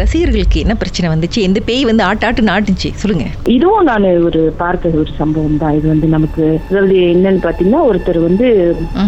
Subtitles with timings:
[0.00, 1.40] ரசிகர்களுக்கு என்ன பிரச்சனை வந்துச்சு?
[1.48, 2.88] இந்த பேய் வந்து ஆட்டு ஆட்டுன்னு ஆட்டுச்சு.
[3.02, 3.26] சொல்லுங்க.
[3.56, 5.74] இதுவும் நான் ஒரு பார்த்த ஒரு சம்பவம் தான்.
[5.78, 8.46] இது வந்து நமக்கு அதாவது என்னன்னு பாத்தீங்கன்னா ஒருத்தர் வந்து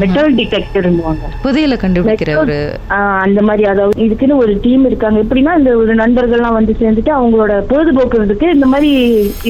[0.03, 2.57] மெட்டல் டிடெக்டர்னுவாங்க புதையல கண்டுபிடிக்கிற ஒரு
[3.25, 5.19] அந்த மாதிரி அதாவது இதுக்குன்னு ஒரு டீம் இருக்காங்க.
[5.25, 8.93] எப்படின்னா இந்த ஒரு நண்பர்கள்லாம் வந்து சேர்ந்துட்டு அவங்களோட பொழுதுபோக்குறதுக்கு இந்த மாதிரி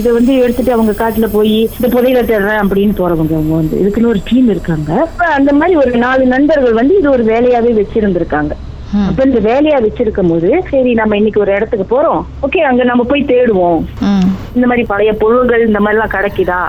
[0.01, 4.23] இதை வந்து எடுத்துட்டு அவங்க காட்டுல போய் இந்த புதையில தேடுறேன் அப்படின்னு போறவங்க அவங்க வந்து இதுக்குன்னு ஒரு
[4.31, 4.91] டீம் இருக்காங்க.
[5.39, 8.53] அந்த மாதிரி ஒரு நாலு நண்பர்கள் வந்து இது ஒரு வேலையாவே வச்சிருந்திருக்காங்க.
[8.99, 9.07] ம்.
[9.09, 12.23] அப்ப இந்த வேலையா வச்சிருக்கும் போது சரி நம்ம இன்னைக்கு ஒரு இடத்துக்கு போறோம்.
[12.47, 13.81] ஓகே அங்க நம்ம போய் தேடுவோம்.
[14.57, 16.61] இந்த மாதிரி பழைய பொருள்கள் இந்த மாதிரி எல்லாம் கிடைக்குதா.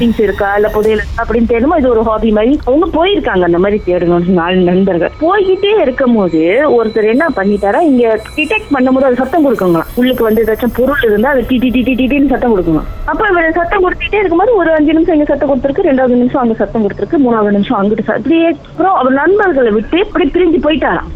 [0.00, 0.48] திங்ஸ் இருக்கா?
[0.58, 1.22] இல்ல புதையல் இருக்கா?
[1.22, 2.52] அப்படின்னு தேடுமோ இது ஒரு ஹாபி மாதிரி.
[2.68, 5.12] அவங்க போயிருக்காங்க அந்த மாதிரி தேடணும் நாலு நண்பர்கள்.
[5.24, 6.42] போய்கிட்டே இருக்கும் போது
[6.76, 8.04] ஒருத்தர் என்ன பண்ணிட்டாரா இங்க
[8.36, 9.90] டிடெக்ட் பண்ணும்போது அது சத்தம் கொடுக்குங்களாம்.
[10.00, 12.88] உள்ளுக்கு வந்து ஏதாச்சும் பொருள் இருந்தா அது டி டி டி டி டின்னு சத்தம் கொடுக்குங்களாம்.
[13.12, 16.84] அப்ப இவர் சத்தம் கொடுத்துட்டே இருக்கும்போது ஒரு அஞ்சு நிமிஷம் இங்க சத்தம் கொடுத்துருக்கு ரெண்டாவது நிமிஷம் அங்க சத்தம்
[16.86, 18.06] கொடுத்துருக்கு மூணாவது நிமிஷம் அங்கிட்டு.
[18.22, 21.10] இப்படியே அப்புறம் அவர் நண்பர்களை விட்டு இப்படி பிரிஞ்சு போயிட்டாராம்.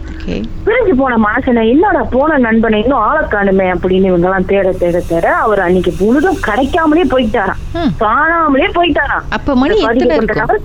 [0.66, 5.34] பிரிஞ்சு போன மனுஷனை என்னடா போன நண்பனை இன்னும் ஆளை காணுமே அப்படின்னு இவங்க எல்லாம் தேட தேட தேட
[5.36, 7.60] அவர் அன்னைக்கு முழுதும் கிடைக்காமலே போயிட்டாராம்.
[7.98, 9.24] காணாமலே போயிட்டாராம்.
[9.28, 9.77] அப்ப மணி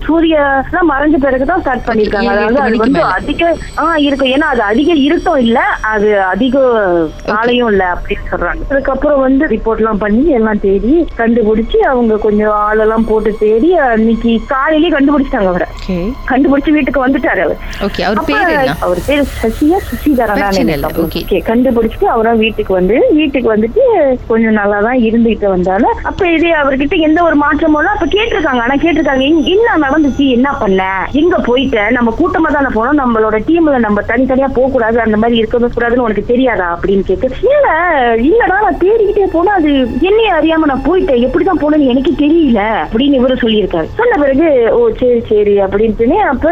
[0.05, 3.01] சூரிய மறைஞ்ச பிறகுதான் ஸ்டார்ட் பண்ணிருக்காங்க அதாவது அது வந்து.
[3.03, 4.29] அதிக ஆஹ் இருக்கும்.
[4.29, 6.53] ஏன்னா அது அதிக இருட்டும் இல்ல அது அதிக
[7.25, 8.61] காலையும் இல்ல அப்படின்னு சொல்றாங்க.
[8.69, 14.93] அதுக்கப்புறம் வந்து ரிப்போர்ட் எல்லாம் பண்ணி எல்லாம் தேடி கண்டுபிடிச்சு அவங்க கொஞ்சம் ஆளெல்லாம் போட்டு தேடி அன்னைக்கு காலையிலேயே
[14.97, 15.67] கண்டுபிடிச்சிட்டாங்க அவரை.
[16.29, 17.59] கண்டுபிடிச்சு வீட்டுக்கு வந்துட்டாரு அவர்.
[18.81, 19.77] அவர் பேரு சசியா
[20.59, 21.41] இல்ல, okay.
[21.41, 23.83] கண்டுபிடிச்சிட்டு அவரும் வீட்டுக்கு வந்து வீட்டுக்கு வந்துட்டு
[24.27, 28.59] கொஞ்சம் நல்லா தான் இருந்துகிட்டு வந்தாலும் அப்ப இது அவர்கிட்ட எந்த ஒரு மாற்றமும் அப்ப கேட்டிருக்காங்க.
[28.59, 30.83] ஆனா கேட்டிருக்காங்க "இங்க என்ன நடந்துச்சு என்ன பண்ண?
[31.11, 31.89] எங்க போயிட்ட?
[31.89, 33.01] நம்ம கூட்டமா தானே போனோம்.
[33.01, 36.77] நம்மளோட டீம்ல நம்ம தனித்தனியா போக கூடாது அந்த மாதிரி இருக்கவே கூடாதுன்னு உனக்கு தெரியாதா?
[36.77, 37.67] அப்படின்னு கேட்டு இல்ல
[38.29, 39.71] இல்லடா நான் தேடிக்கிட்டே போனா அது
[40.01, 41.27] என்னைய அறியாம நான் போயிட்டேன்.
[41.27, 42.59] எப்படிதான் போனேன்னு எனக்கு தெரியல.
[42.93, 43.87] அப்படின்னு இவரு சொல்லியிருக்காரு.
[43.93, 45.59] சொன்ன பிறகு ஓ சரி சரி.
[45.59, 46.45] அப்படின்ட்டுனே அப்ப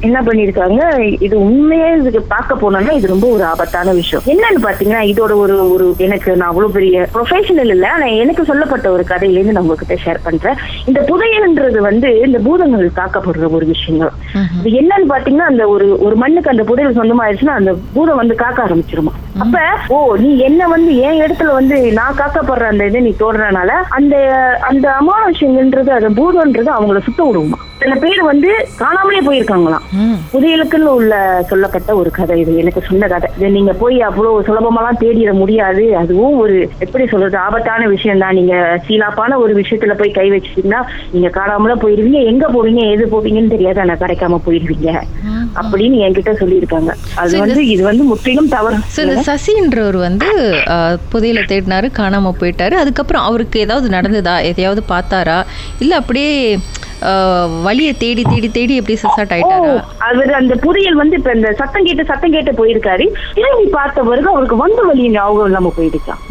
[0.00, 0.80] என்ன பண்ணிருக்காங்க
[1.20, 4.24] இது உண்மையே இதுக்கு பார்க்க போனோம்னா இது ரொம்ப ஒரு ஆபத்தான விஷயம்.
[4.32, 9.04] என்னன்னு பாத்தீங்கன்னா இதோட ஒரு ஒரு எனக்கு நான் அவ்வளவு பெரிய ப்ரொஃபஷனல் இல்ல ஆனா எனக்கு சொல்லப்பட்ட ஒரு
[9.10, 10.58] கதையிலேருந்து நான் உங்ககிட்ட ஷேர் பண்றேன்.
[10.90, 14.12] இந்த புதையல்ன்றது வந்து இந்த பூதங்கள் தாக்கப்படுற ஒரு விஷயங்கள்.
[14.66, 19.14] இது என்னன்னு பாத்தீங்கன்னா அந்த ஒரு ஒரு மண்ணுக்கு அந்த புதையல் சொந்தமாயிருச்சுன்னா அந்த பூதம் வந்து காக்க ஆரம்பிச்சிருமா.
[19.44, 19.58] அப்ப
[19.94, 24.16] ஓ நீ என்ன வந்து என் இடத்துல வந்து நான் காக்கப்படுற அந்த இதை நீ தோடுறனால அந்த
[24.70, 27.58] அந்த அமானுஷங்கன்றது அந்த பூதம்ன்றது அவங்கள சுத்த விடுமா?
[27.80, 28.50] சில பேர் வந்து
[28.80, 29.84] காணாமலே போயிருக்காங்களாம்.
[30.32, 31.14] புதையலுக்குன்னு உள்ள
[31.50, 33.28] சொல்லப்பட்ட ஒரு கதை இது எனக்கு சொன்ன கதை.
[33.36, 35.84] இது நீங்க போய் அவ்வளவு சுலபமாலாம் தேடிட முடியாது.
[36.02, 38.54] அதுவும் ஒரு எப்படி சொல்றது ஆபத்தான விஷயம் தான் நீங்க
[38.86, 40.80] சீலாப்பான ஒரு விஷயத்துல போய் கை வச்சிட்டீங்கன்னா
[41.14, 42.22] நீங்க காணாமல போயிருவீங்க.
[42.32, 43.80] எங்க போவீங்க எது போவீங்கன்னு தெரியாது.
[43.84, 44.88] ஆனா கிடைக்காம போயிருவீங்க.
[45.60, 46.90] அப்படின்னு என்கிட்ட சொல்லியிருக்காங்க.
[47.22, 48.80] அது So, வந்து இது வந்து முற்றிலும் தவறு.
[49.30, 50.30] சசின்றவர் வந்து
[51.12, 52.74] புதையல தேடினாரு காணாம போயிட்டாரு.
[52.82, 54.36] அதுக்கப்புறம் அவருக்கு ஏதாவது நடந்ததா?
[54.50, 55.38] எதையாவது பார்த்தாரா?
[55.84, 56.32] இல்ல அப்படியே
[57.66, 59.72] வழியை தேடி தேடி தேடி எப்படி சசாட் ஆயிட்டாரா?
[60.08, 63.06] அவர் அந்த புதையல் வந்து இப்ப இந்த சத்தம் கேட்டு சத்தம் கேட்டு போயிருக்காரு.
[63.38, 66.22] திரும்பி பார்த்த பிறகு அவருக்கு வந்த வழி ஞாபகம் இல்லாம போயிடுச்சான்.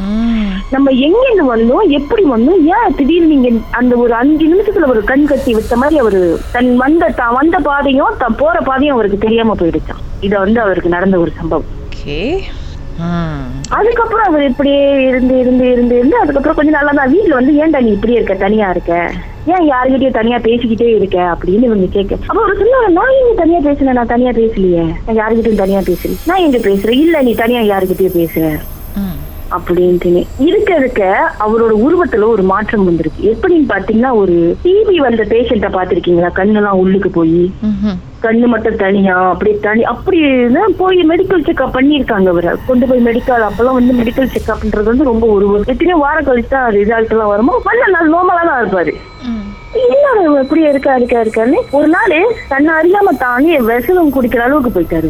[0.75, 1.85] நம்ம எங்கிருந்து வந்தோம்?
[1.99, 2.61] எப்படி வந்தோம்?
[2.75, 6.21] ஏன் திடீர்னு நீங்க அந்த ஒரு அஞ்சு நிமிஷத்துல ஒரு கண் கட்டி விட்ட மாதிரி அவரு
[6.57, 11.17] தன் வந்த தான் வந்த பாதையும் தான் போற பாதையும் அவருக்கு தெரியாம போயிடுச்சான் இது வந்து அவருக்கு நடந்த
[11.23, 11.71] ஒரு சம்பவம்.
[11.87, 12.19] ஓகே.
[13.69, 17.91] அதுக்கப்புறம் அவர் இப்படியே இருந்து இருந்து இருந்து இருந்து அதுக்கப்புறம் கொஞ்சம் நல்லா தான் வீட்டுல வந்து ஏன்டா நீ
[17.91, 18.35] இப்படியே இருக்க?
[18.35, 18.93] தனியா இருக்க?
[19.47, 21.17] ஏன் யாருகிட்டயும் தனியா பேசிக்கிட்டே இருக்க?
[21.33, 22.13] அப்படின்னு இவங்க கேட்க.
[22.27, 24.85] அப்ப அவர் சொன்னாங்க நான் எங்க தனியா பேசுனேன் நான் தனியா பேசலையே?
[25.07, 26.15] நான் யாருகிட்டயும் தனியா பேசல.
[26.25, 26.99] நான் எங்க பேசுறேன்?
[26.99, 28.45] இல்ல நீ தனியா யாருகிட்டயும் பேசுற?
[29.57, 30.11] அப்படின்ட்டு
[30.47, 31.01] இருக்க இருக்க
[31.45, 33.21] அவரோட உருவத்துல ஒரு மாற்றம் வந்திருக்கு.
[33.33, 34.35] எப்படின்னு பாத்தீங்கன்னா ஒரு
[34.65, 36.31] டிவி வந்த பேஷண்ட பாத்திருக்கீங்களா?
[36.39, 37.39] கண்ணெல்லாம் உள்ளுக்கு போய்.
[38.25, 40.19] கண்ணு மட்டும் தனியா அப்படி தனி அப்படி
[40.81, 42.53] போய் மெடிக்கல் செக்அப் பண்ணியிருக்காங்க அவரை.
[42.69, 47.13] கொண்டு போய் மெடிக்கல் அப்பெல்லாம் வந்து மெடிக்கல் செக்அப்ன்றது வந்து ரொம்ப ஒரு எத்தனையோ வாரம் கழிச்சு தான் ரிசல்ட்
[47.15, 47.55] எல்லாம் வருமோ?
[47.69, 48.93] நல்ல நாள் நோமலா தான் இருப்பாரு.
[49.83, 52.13] இவர் இப்படி இருக்கா இருக்கா இருக்கான்னு ஒரு நாள்
[52.51, 55.09] தன்னை அறியாம தானே விஷம் குடிக்கிற அளவுக்கு போயிட்டாரு.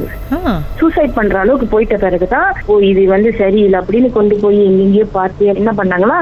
[0.79, 5.73] சூசைட் பண்ற அளவுக்கு போயிட்ட பிறகுதான் ஓ இது வந்து சரியில்லை அப்படின்னு கொண்டு போய் எங்கெங்கயோ பார்த்து என்ன
[5.79, 6.17] பண்ணாங்களா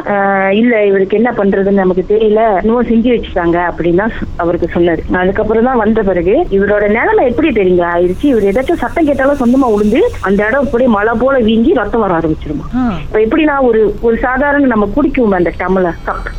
[0.62, 4.08] இல்ல இவருக்கு என்ன பண்றதுன்னு நமக்கு தெரியல இன்னும் செஞ்சு வச்சுட்டாங்க அப்படின்னு
[4.46, 9.42] அவருக்கு சொன்னாரு அதுக்கப்புறம் தான் வந்த பிறகு இவரோட நிலைமை எப்படி தெரியுங்க ஆயிடுச்சு இவர் ஏதாச்சும் சத்தம் கேட்டாலும்
[9.44, 12.66] சொந்தமா உளுந்து அந்த இடம் அப்படியே மழை போல வீங்கி ரத்தம் வர ஆரம்பிச்சிருமா.
[13.06, 16.30] இப்ப எப்படின்னா ஒரு ஒரு சாதாரண நம்ம குடிக்குவோம் அந்த டம்ளர் கப்.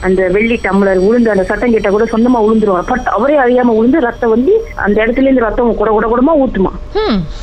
[0.00, 2.86] அந்த வெள்ளி டம்ளர் உளுந்து அந்த சத்தம் கேட்டா கூட சொந்தமா உளுந்துருவாங்க.
[2.86, 6.72] பட் அவரே அறியாம உளுந்து ரத்தம் வந்து அந்த இடத்துல இருந்து ரத்தம் குட குட குடமா ஊத்துமா.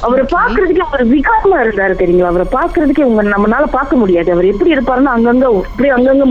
[0.01, 2.31] அவரை பாக்குறதுக்கே ஒரு விகாரமா இருந்தாரு தெரியுங்களா?
[2.33, 4.31] அவரை பாக்குறதுக்கே உங்க நம்மனால பார்க்க முடியாது.
[4.31, 6.25] அவர் எப்படி இருப்பாருன்னா அங்கங்க இப்படி அங்கங்க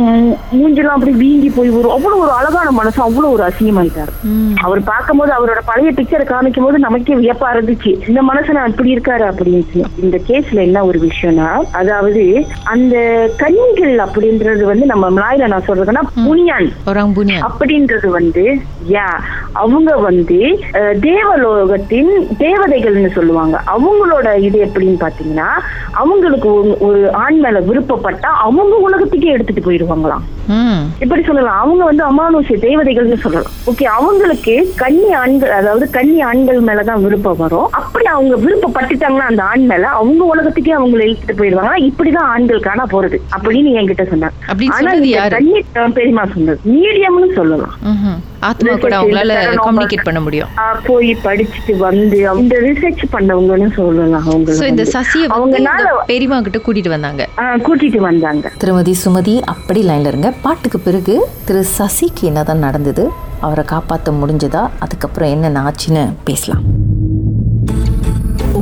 [0.52, 4.12] மூஞ்செல்லாம் அப்படி வீங்கி போய் வரும் அவ்வளவு ஒரு அழகான மனசு அவ்வளவு ஒரு அசிங்கமாயிட்டாரு.
[4.24, 4.54] ம்.
[4.60, 7.92] அவர் பார்க்கும்போது அவரோட பழைய பிக்சரை காமிக்கும் போது நமக்கே வியப்பா இருந்துச்சு.
[8.08, 9.60] இந்த மனுஷன் இப்படி இருக்காரு அப்படின்னு
[9.96, 12.22] இந்த கேஸ்ல என்ன ஒரு விஷயம்னா அதாவது
[12.64, 12.96] அந்த
[13.36, 16.70] கன்னிகள் அப்படின்றது வந்து நம்ம மலாயில நான் சொல்றதுன்னா புனியான்.
[17.40, 18.58] அப்படின்றது வந்து
[18.88, 19.20] யா
[19.52, 22.08] அவங்க வந்து தேவலோகத்தின்
[22.38, 23.60] தேவதைகள்னு சொல்லுவாங்க.
[23.66, 25.48] அவங்களோட இது எப்படின்னு பாத்தீங்கன்னா
[25.92, 30.20] அவங்களுக்கு ஒரு- ஆண் மேல விருப்பப்பட்டா அவங்க உலகத்துக்கே எடுத்துட்டு போயிடுவாங்களாம்.
[31.00, 31.58] இப்படி சொல்லலாம்.
[31.58, 33.50] அவங்க வந்து அமானுஷ்ய தேவதைகள்னு சொல்லலாம்.
[33.66, 37.70] ஓகே அவங்களுக்கு கன்னி ஆண்கள் அதாவது கன்னி ஆண்கள் மேலதான் விருப்பம் வரும்.
[37.70, 41.92] அப்படி அவங்க விருப்பப்பட்டுட்டாங்கன்னா அந்த ஆண் மேல அவங்க உலகத்துக்கே அவங்களை இழுத்துட்டு போயிடுவாங்க.
[41.92, 44.30] இப்படிதான் ஆண்கள் காண போறது அப்படின்னு என்கிட்ட சொன்னாங்க.
[44.68, 44.92] ஆனா?
[45.28, 46.60] கன்னி அஹ், பெரியம்மா சொன்னது.
[46.72, 47.74] மீடியம்னு சொல்லலாம்.
[48.40, 50.48] ஆத்மா கூட அவங்களால கம்யூனிகேட் பண்ண முடியும்.
[50.86, 54.82] போய் படிச்சுட்டு வந்து இந்த ரிசர்ச் பண்ணவங்கன்னு சொல்லலாம் அவங்க சோ இந்த.
[54.84, 57.28] சசியை அவங்கனால இந்த பெரியம்மா கிட்ட கூட்டிட்டு வந்தாங்க.
[57.58, 58.52] கூட்டிட்டு வந்தாங்க.
[58.58, 60.32] திருமதி சுமதி அப்படி லைன்ல இருங்க.
[60.42, 63.04] பாட்டுக்கு பிறகு திரு சசிக்கு என்னதான் நடந்தது
[63.40, 66.64] அவரை காப்பாற்ற முடிஞ்சதா அதுக்கப்புறம் என்னென்ன ஆச்சுன்னு பேசலாம்.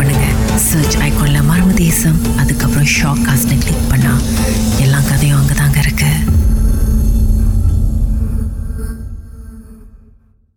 [0.00, 0.26] பண்ணுங்க.
[0.68, 4.12] சர்ச் ஐகான்ல மர்ம தேசம் அதுக்கப்புறம் ஷாக் காஸ்ட்னு கிளிக் பண்ணா
[4.84, 6.10] எல்லா கதையும் அங்கே தாங்க இருக்கு.